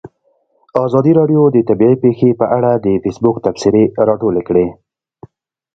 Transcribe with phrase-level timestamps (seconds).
[0.85, 4.67] ازادي راډیو د طبیعي پېښې په اړه د فیسبوک تبصرې راټولې کړي.